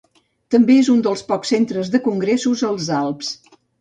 [0.53, 3.31] També és un dels pocs centres de congressos als Alps.